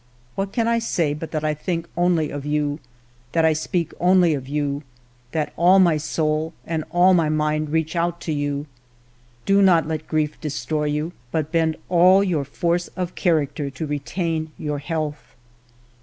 "What 0.35 0.51
can 0.51 0.67
I 0.67 0.79
say 0.79 1.13
but 1.13 1.29
that 1.29 1.43
I 1.43 1.53
think 1.53 1.87
only 1.95 2.31
of 2.31 2.43
you, 2.43 2.79
that 3.33 3.45
I 3.45 3.53
speak 3.53 3.93
only 3.99 4.33
of 4.33 4.47
you, 4.47 4.81
that 5.31 5.53
all 5.55 5.77
my 5.77 5.97
soul 5.97 6.55
and 6.65 6.83
all 6.89 7.13
my 7.13 7.29
mind 7.29 7.69
reach 7.69 7.95
out 7.95 8.19
to 8.21 8.33
you. 8.33 8.65
Do 9.45 9.61
not 9.61 9.87
let 9.87 10.07
grief 10.07 10.41
de 10.41 10.49
stroy 10.49 10.91
you, 10.91 11.11
but 11.31 11.51
bend 11.51 11.75
all 11.87 12.23
your 12.23 12.45
force 12.45 12.87
of 12.97 13.13
character 13.13 13.69
to 13.69 13.85
retain 13.85 14.51
your 14.57 14.79
health. 14.79 15.35